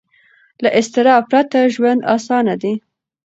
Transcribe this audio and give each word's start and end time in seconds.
له 0.63 0.69
اضطراب 0.79 1.23
پرته 1.31 1.59
ژوند 1.75 2.01
اسانه 2.15 2.55
دی. 2.61 2.73